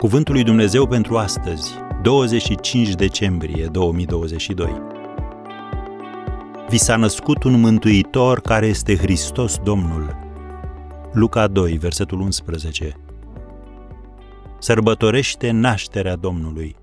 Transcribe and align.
Cuvântul 0.00 0.34
lui 0.34 0.42
Dumnezeu 0.42 0.86
pentru 0.86 1.18
astăzi, 1.18 1.70
25 2.02 2.94
decembrie 2.94 3.66
2022. 3.66 4.82
Vi 6.68 6.78
s-a 6.78 6.96
născut 6.96 7.42
un 7.42 7.60
mântuitor 7.60 8.40
care 8.40 8.66
este 8.66 8.96
Hristos 8.96 9.58
Domnul. 9.58 10.16
Luca 11.12 11.46
2, 11.48 11.76
versetul 11.78 12.20
11. 12.20 12.96
Sărbătorește 14.58 15.50
nașterea 15.50 16.16
Domnului. 16.16 16.76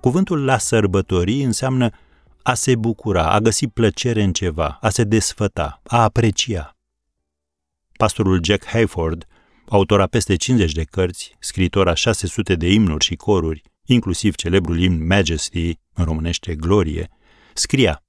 Cuvântul 0.00 0.44
la 0.44 0.58
sărbători 0.58 1.42
înseamnă 1.42 1.90
a 2.42 2.54
se 2.54 2.76
bucura, 2.76 3.30
a 3.30 3.38
găsi 3.38 3.66
plăcere 3.66 4.22
în 4.22 4.32
ceva, 4.32 4.78
a 4.80 4.88
se 4.88 5.04
desfăta, 5.04 5.80
a 5.86 6.02
aprecia. 6.02 6.76
Pastorul 7.96 8.40
Jack 8.44 8.64
Hayford 8.64 9.26
autor 9.66 10.00
a 10.00 10.06
peste 10.06 10.36
50 10.36 10.72
de 10.72 10.84
cărți, 10.84 11.36
scritor 11.38 11.88
a 11.88 11.94
600 11.94 12.54
de 12.54 12.72
imnuri 12.72 13.04
și 13.04 13.16
coruri, 13.16 13.62
inclusiv 13.84 14.34
celebrul 14.34 14.78
imn 14.78 15.06
Majesty, 15.06 15.78
în 15.92 16.04
românește 16.04 16.54
Glorie, 16.54 17.08
scria 17.54 18.04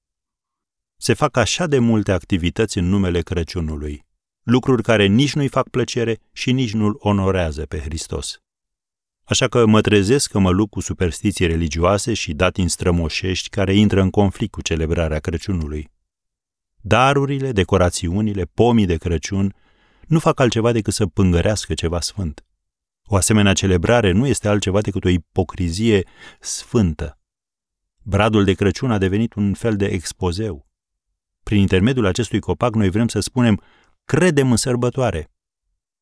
Se 0.97 1.13
fac 1.13 1.37
așa 1.37 1.67
de 1.67 1.79
multe 1.79 2.11
activități 2.11 2.77
în 2.77 2.85
numele 2.85 3.21
Crăciunului, 3.21 4.05
lucruri 4.43 4.83
care 4.83 5.05
nici 5.05 5.33
nu-i 5.33 5.47
fac 5.47 5.69
plăcere 5.69 6.19
și 6.31 6.51
nici 6.51 6.73
nu-l 6.73 6.95
onorează 6.99 7.65
pe 7.65 7.79
Hristos. 7.79 8.37
Așa 9.23 9.47
că 9.47 9.65
mă 9.65 9.81
trezesc 9.81 10.31
că 10.31 10.39
mă 10.39 10.49
lupt 10.49 10.71
cu 10.71 10.79
superstiții 10.79 11.47
religioase 11.47 12.13
și 12.13 12.33
datini 12.33 12.69
strămoșești 12.69 13.49
care 13.49 13.73
intră 13.73 14.01
în 14.01 14.09
conflict 14.09 14.51
cu 14.51 14.61
celebrarea 14.61 15.19
Crăciunului. 15.19 15.91
Darurile, 16.81 17.51
decorațiunile, 17.51 18.43
pomii 18.53 18.85
de 18.85 18.95
Crăciun 18.95 19.55
nu 20.07 20.19
fac 20.19 20.39
altceva 20.39 20.71
decât 20.71 20.93
să 20.93 21.05
pângărească 21.05 21.73
ceva 21.73 21.99
sfânt. 21.99 22.45
O 23.05 23.15
asemenea 23.15 23.53
celebrare 23.53 24.11
nu 24.11 24.27
este 24.27 24.47
altceva 24.47 24.81
decât 24.81 25.05
o 25.05 25.09
ipocrizie 25.09 26.07
sfântă. 26.39 27.19
Bradul 28.03 28.43
de 28.43 28.53
Crăciun 28.53 28.91
a 28.91 28.97
devenit 28.97 29.33
un 29.33 29.53
fel 29.53 29.75
de 29.75 29.85
expozeu. 29.85 30.67
Prin 31.43 31.59
intermediul 31.59 32.05
acestui 32.05 32.39
copac 32.39 32.75
noi 32.75 32.89
vrem 32.89 33.07
să 33.07 33.19
spunem, 33.19 33.61
credem 34.05 34.51
în 34.51 34.57
sărbătoare. 34.57 35.31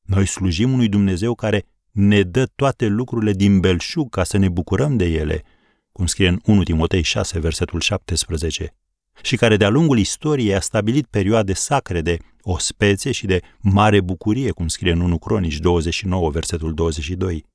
Noi 0.01 0.25
slujim 0.25 0.73
unui 0.73 0.89
Dumnezeu 0.89 1.35
care 1.35 1.65
ne 1.91 2.21
dă 2.21 2.45
toate 2.45 2.87
lucrurile 2.87 3.33
din 3.33 3.59
belșug 3.59 4.09
ca 4.09 4.23
să 4.23 4.37
ne 4.37 4.49
bucurăm 4.49 4.97
de 4.97 5.05
ele, 5.05 5.43
cum 5.91 6.05
scrie 6.05 6.27
în 6.27 6.39
1 6.45 6.63
Timotei 6.63 7.01
6, 7.01 7.39
versetul 7.39 7.79
17 7.79 8.75
și 9.21 9.35
care 9.35 9.57
de-a 9.57 9.69
lungul 9.69 9.97
istoriei 9.97 10.55
a 10.55 10.59
stabilit 10.59 11.05
perioade 11.05 11.53
sacre 11.53 12.01
de 12.01 12.17
ospețe 12.41 13.11
și 13.11 13.25
de 13.25 13.41
mare 13.59 14.01
bucurie, 14.01 14.51
cum 14.51 14.67
scrie 14.67 14.91
în 14.91 15.01
1 15.01 15.17
Cronici 15.17 15.59
29, 15.59 16.29
versetul 16.29 16.73
22. 16.73 17.45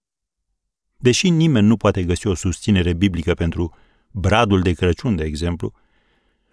Deși 0.97 1.31
nimeni 1.31 1.67
nu 1.67 1.77
poate 1.77 2.05
găsi 2.05 2.27
o 2.27 2.35
susținere 2.35 2.93
biblică 2.93 3.35
pentru 3.35 3.75
bradul 4.11 4.61
de 4.61 4.73
Crăciun, 4.73 5.17
de 5.17 5.25
exemplu, 5.25 5.73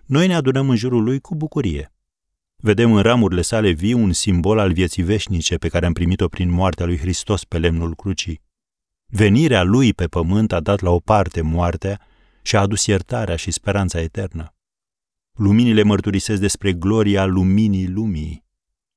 noi 0.06 0.28
ne 0.28 0.36
adunăm 0.36 0.70
în 0.70 0.76
jurul 0.76 1.04
lui 1.04 1.20
cu 1.20 1.36
bucurie. 1.36 1.94
Vedem 2.56 2.94
în 2.94 3.02
ramurile 3.02 3.42
sale 3.42 3.72
vii 3.72 3.94
un 3.94 4.14
simbol 4.14 4.60
al 4.60 4.74
vieții 4.74 5.04
veșnice 5.04 5.56
pe 5.56 5.68
care 5.68 5.86
am 5.86 5.94
primit-o 5.94 6.28
prin 6.28 6.50
moartea 6.50 6.86
lui 6.86 6.98
Hristos 6.98 7.44
pe 7.44 7.58
lemnul 7.58 7.96
crucii. 7.96 8.42
Venirea 9.06 9.64
lui 9.64 9.94
pe 9.94 10.08
pământ 10.08 10.52
a 10.52 10.60
dat 10.60 10.80
la 10.80 10.90
o 10.90 11.00
parte 11.00 11.42
moartea 11.42 12.02
și 12.42 12.56
a 12.56 12.60
adus 12.60 12.86
iertarea 12.86 13.36
și 13.36 13.52
speranța 13.52 14.02
eternă. 14.02 14.53
Luminile 15.34 15.84
mărturisesc 15.84 16.40
despre 16.40 16.74
gloria 16.74 17.26
luminii 17.26 17.88
lumii. 17.88 18.46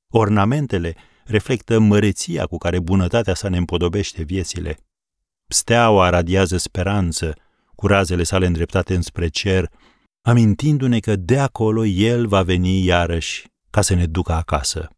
Ornamentele 0.08 0.96
reflectă 1.24 1.78
măreția 1.78 2.46
cu 2.46 2.58
care 2.58 2.80
bunătatea 2.80 3.34
sa 3.34 3.48
ne 3.48 3.56
împodobește 3.56 4.22
viețile. 4.22 4.78
Steaua 5.48 6.08
radiază 6.08 6.56
speranță, 6.56 7.34
cu 7.74 7.86
razele 7.86 8.22
sale 8.22 8.46
îndreptate 8.46 8.94
înspre 8.94 9.28
cer, 9.28 9.70
amintindu-ne 10.22 11.00
că 11.00 11.16
de 11.16 11.38
acolo 11.38 11.84
El 11.84 12.26
va 12.26 12.42
veni 12.42 12.84
iarăși 12.84 13.48
ca 13.70 13.80
să 13.80 13.94
ne 13.94 14.06
ducă 14.06 14.32
acasă. 14.32 14.88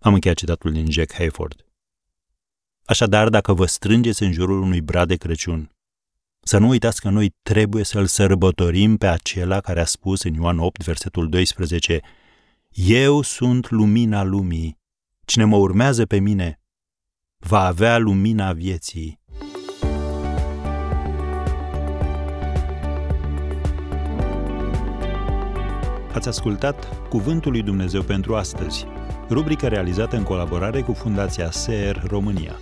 Am 0.00 0.14
încheiat 0.14 0.36
citatul 0.36 0.72
din 0.72 0.90
Jack 0.90 1.12
Hayford. 1.12 1.66
Așadar, 2.84 3.28
dacă 3.28 3.52
vă 3.52 3.66
strângeți 3.66 4.22
în 4.22 4.32
jurul 4.32 4.60
unui 4.60 4.80
brad 4.80 5.08
de 5.08 5.16
Crăciun, 5.16 5.70
să 6.44 6.58
nu 6.58 6.68
uitați 6.68 7.00
că 7.00 7.08
noi 7.08 7.34
trebuie 7.42 7.84
să-L 7.84 8.06
sărbătorim 8.06 8.96
pe 8.96 9.06
acela 9.06 9.60
care 9.60 9.80
a 9.80 9.84
spus 9.84 10.22
în 10.22 10.34
Ioan 10.34 10.58
8, 10.58 10.84
versetul 10.84 11.28
12, 11.28 12.00
Eu 12.70 13.22
sunt 13.22 13.70
lumina 13.70 14.22
lumii. 14.22 14.78
Cine 15.24 15.44
mă 15.44 15.56
urmează 15.56 16.06
pe 16.06 16.18
mine 16.18 16.60
va 17.38 17.64
avea 17.64 17.98
lumina 17.98 18.52
vieții. 18.52 19.20
Ați 26.12 26.28
ascultat 26.28 27.08
Cuvântul 27.08 27.52
lui 27.52 27.62
Dumnezeu 27.62 28.02
pentru 28.02 28.36
astăzi, 28.36 28.86
rubrica 29.30 29.68
realizată 29.68 30.16
în 30.16 30.22
colaborare 30.22 30.80
cu 30.80 30.92
Fundația 30.92 31.50
SER 31.50 32.02
România. 32.06 32.58